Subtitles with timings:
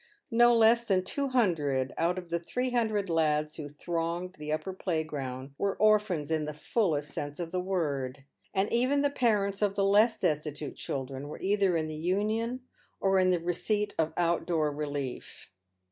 [0.31, 4.73] No less than two hundred out of the three hundred lads who thronged the upper
[4.73, 9.75] playground were orphans in the fullest sense of the word, and even the parents of
[9.75, 12.61] the less destitute children were either in the Union
[12.99, 15.51] or in the re ceipt of out door relief.